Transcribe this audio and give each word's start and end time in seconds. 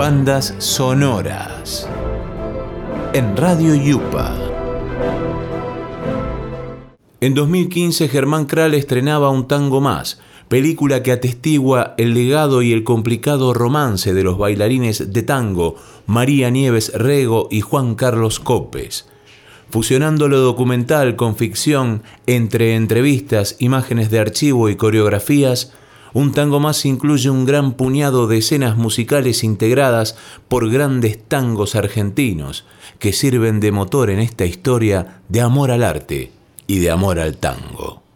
Bandas 0.00 0.54
sonoras. 0.56 1.86
En 3.12 3.36
Radio 3.36 3.74
Yupa. 3.74 4.34
En 7.20 7.34
2015 7.34 8.08
Germán 8.08 8.46
Kral 8.46 8.72
estrenaba 8.72 9.28
Un 9.28 9.46
tango 9.46 9.82
más, 9.82 10.18
película 10.48 11.02
que 11.02 11.12
atestigua 11.12 11.92
el 11.98 12.14
legado 12.14 12.62
y 12.62 12.72
el 12.72 12.82
complicado 12.82 13.52
romance 13.52 14.14
de 14.14 14.24
los 14.24 14.38
bailarines 14.38 15.12
de 15.12 15.22
tango 15.22 15.76
María 16.06 16.48
Nieves 16.48 16.94
Rego 16.94 17.48
y 17.50 17.60
Juan 17.60 17.94
Carlos 17.94 18.40
Copes 18.40 19.06
fusionando 19.68 20.28
lo 20.28 20.40
documental 20.40 21.14
con 21.14 21.36
ficción 21.36 22.02
entre 22.26 22.74
entrevistas, 22.74 23.54
imágenes 23.60 24.10
de 24.10 24.18
archivo 24.18 24.68
y 24.68 24.74
coreografías, 24.74 25.72
un 26.12 26.32
tango 26.32 26.60
más 26.60 26.84
incluye 26.84 27.30
un 27.30 27.44
gran 27.44 27.72
puñado 27.72 28.26
de 28.26 28.38
escenas 28.38 28.76
musicales 28.76 29.44
integradas 29.44 30.16
por 30.48 30.70
grandes 30.70 31.18
tangos 31.22 31.74
argentinos 31.74 32.64
que 32.98 33.12
sirven 33.12 33.60
de 33.60 33.72
motor 33.72 34.10
en 34.10 34.20
esta 34.20 34.44
historia 34.44 35.20
de 35.28 35.40
amor 35.40 35.70
al 35.70 35.82
arte 35.82 36.32
y 36.66 36.78
de 36.78 36.90
amor 36.90 37.18
al 37.18 37.36
tango. 37.36 38.09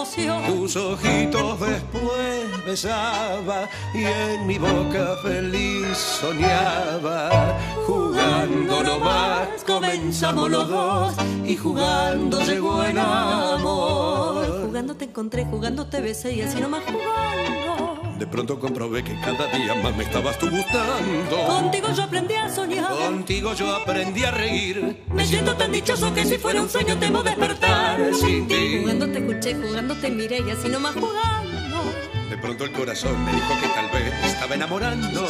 Emoción. 0.00 0.44
Tus 0.46 0.76
ojitos 0.76 1.60
después 1.60 2.64
besaba 2.64 3.68
y 3.94 4.04
en 4.04 4.46
mi 4.46 4.58
boca 4.58 5.16
feliz 5.22 5.96
soñaba. 5.96 7.58
Jugando 7.86 8.82
nomás 8.82 9.48
comenzamos 9.66 10.50
los 10.50 10.68
dos 10.68 11.14
y 11.44 11.56
jugando 11.56 12.40
llegó 12.42 12.82
el 12.82 12.98
amor. 12.98 14.66
Jugando 14.66 14.94
te 14.94 15.04
encontré, 15.04 15.44
jugando 15.44 15.86
te 15.86 16.00
besé 16.00 16.32
y 16.32 16.42
así 16.42 16.60
nomás 16.60 16.82
jugando. 16.84 17.19
De 18.20 18.26
pronto 18.26 18.60
comprobé 18.60 19.02
que 19.02 19.18
cada 19.18 19.46
día 19.46 19.74
más 19.76 19.96
me 19.96 20.04
estabas 20.04 20.38
tú 20.38 20.50
gustando. 20.50 21.46
Contigo 21.46 21.88
yo 21.96 22.02
aprendí 22.02 22.34
a 22.34 22.50
soñar. 22.50 22.92
Contigo 22.92 23.54
yo 23.54 23.74
aprendí 23.74 24.24
a 24.24 24.30
reír. 24.30 25.02
Me 25.08 25.24
siento 25.24 25.56
tan 25.56 25.72
dichoso 25.72 26.12
que 26.12 26.26
si 26.26 26.36
fuera 26.36 26.60
un 26.60 26.68
sueño 26.68 26.98
temo 26.98 27.22
despertar 27.22 27.98
sin 28.14 28.46
ti. 28.46 28.80
Jugando 28.82 29.08
te 29.10 29.20
escuché, 29.20 29.54
jugando 29.54 29.94
te 29.94 30.10
miré 30.10 30.42
y 30.46 30.50
así 30.50 30.68
nomás 30.68 30.96
jugando. 30.96 31.82
De 32.28 32.36
pronto 32.36 32.64
el 32.64 32.72
corazón 32.72 33.24
me 33.24 33.32
dijo 33.32 33.54
que 33.58 33.68
tal 33.68 33.88
vez 33.88 34.12
me 34.20 34.26
estaba 34.26 34.54
enamorando. 34.54 35.26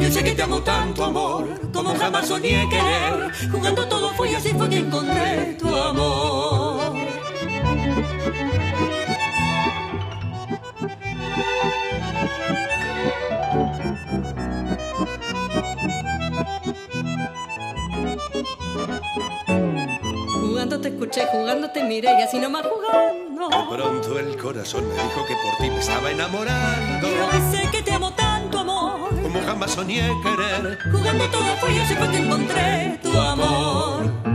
Yo 0.00 0.10
sé 0.10 0.24
que 0.24 0.32
te 0.32 0.42
amo 0.42 0.62
tanto 0.62 1.04
amor, 1.04 1.46
como 1.74 1.94
jamás 1.94 2.26
soñé 2.26 2.66
querer. 2.70 3.50
Jugando 3.52 3.86
todo 3.86 4.14
fue 4.14 4.30
y 4.32 4.34
así 4.36 4.48
fue 4.48 4.66
que 4.70 4.78
encontré 4.78 5.56
tu 5.58 5.76
amor. 5.76 6.96
Te 21.10 21.22
escuché, 21.22 21.36
jugando 21.36 21.68
te 21.70 21.82
miré 21.82 22.08
y 22.18 22.22
así 22.22 22.38
nomás 22.38 22.62
jugando. 22.62 23.48
De 23.48 23.76
pronto 23.76 24.18
el 24.18 24.36
corazón 24.36 24.86
me 24.88 24.94
dijo 24.94 25.26
que 25.26 25.34
por 25.42 25.56
ti 25.60 25.68
me 25.68 25.80
estaba 25.80 26.08
enamorando. 26.10 27.08
Yo 27.08 27.50
sé 27.50 27.68
que 27.72 27.82
te 27.82 27.92
amo 27.92 28.12
tanto 28.12 28.60
amor, 28.60 29.10
Como 29.20 29.40
jamás 29.42 29.72
soñé 29.72 30.08
querer. 30.22 30.78
jugando 30.92 31.28
todo 31.30 31.56
fue 31.56 31.72
y 31.72 31.78
así 31.80 31.94
fue 31.94 32.08
que 32.10 32.18
encontré 32.18 32.98
tu 33.02 33.18
amor. 33.18 34.29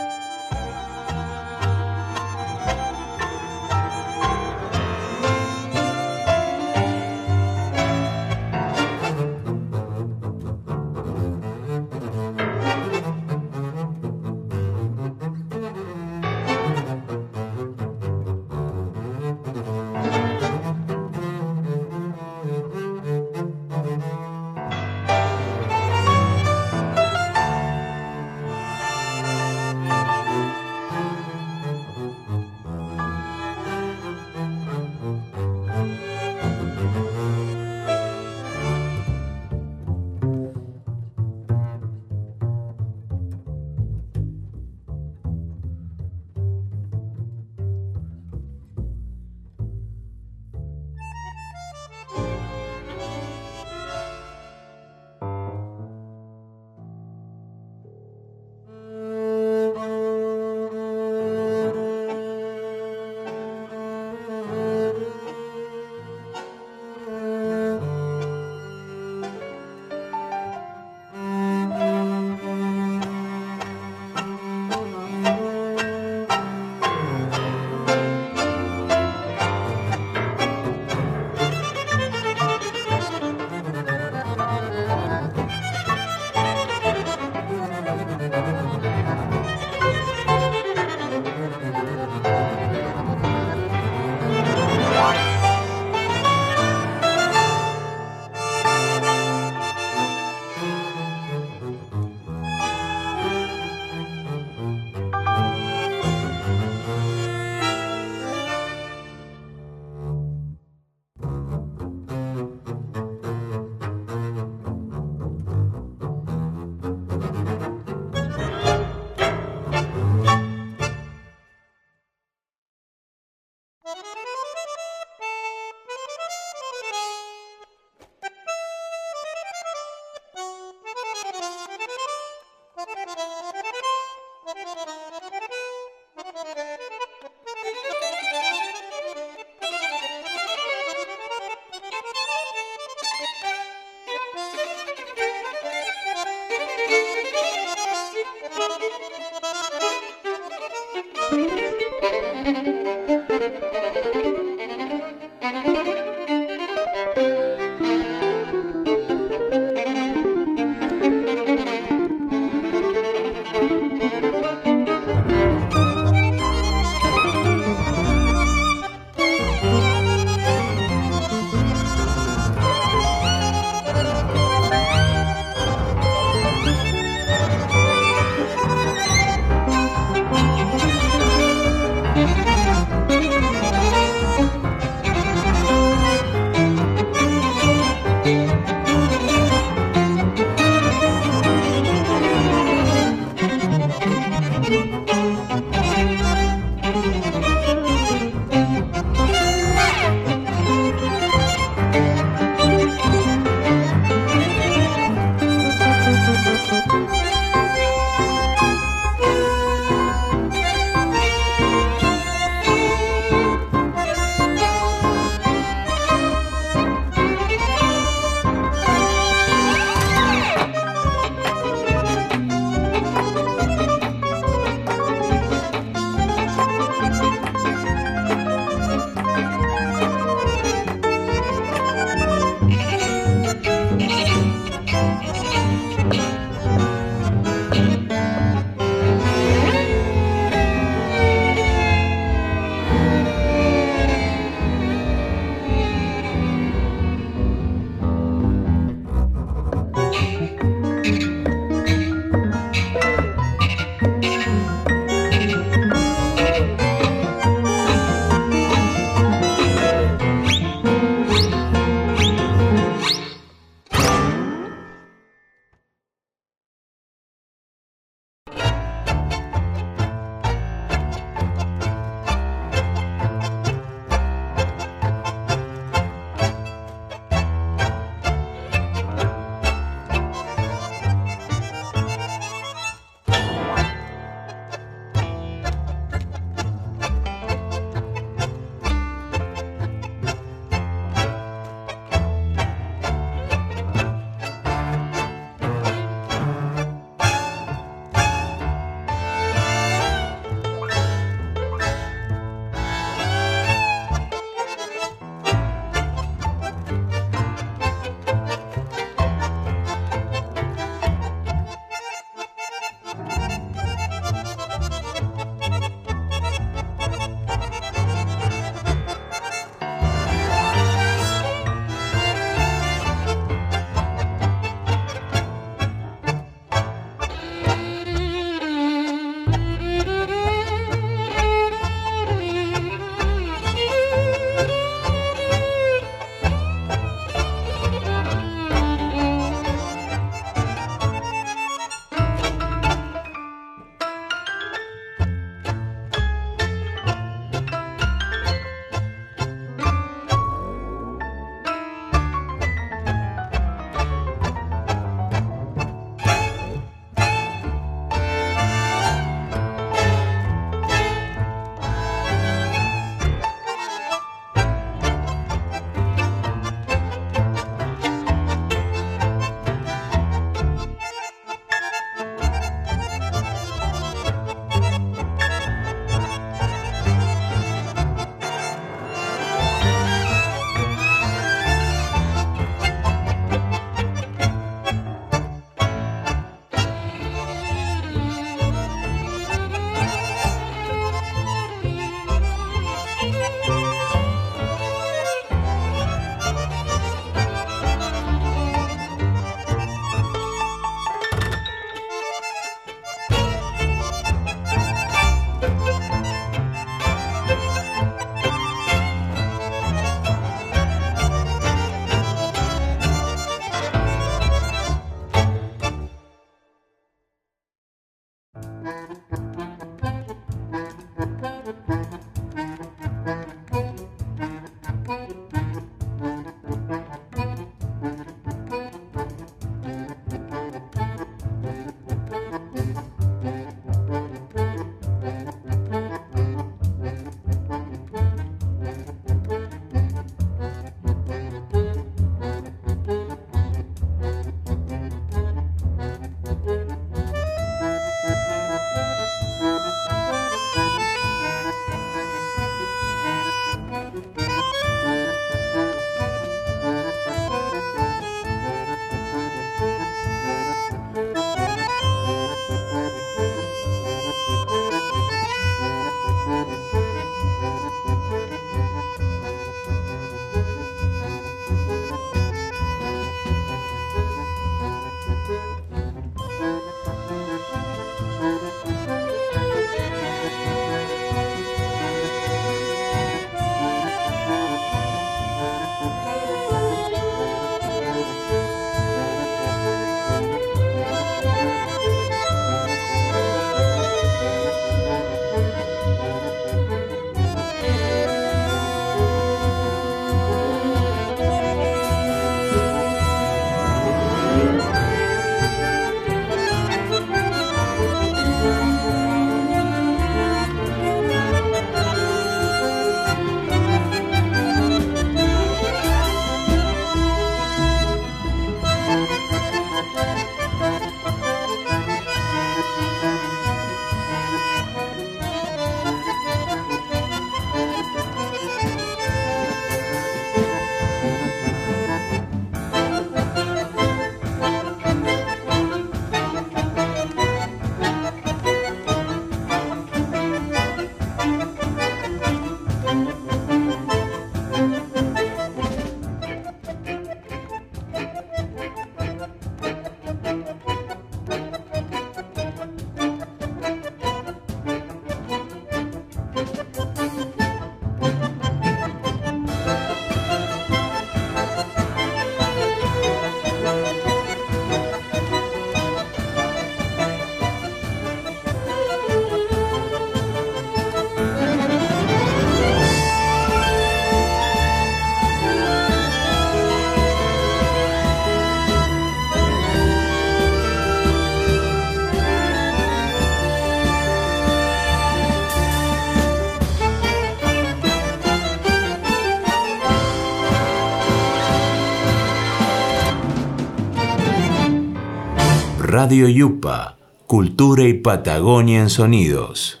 Radio 596.34 596.48
Yupa, 596.48 597.16
Cultura 597.46 598.02
y 598.08 598.14
Patagonia 598.14 599.02
en 599.02 599.08
Sonidos. 599.08 600.00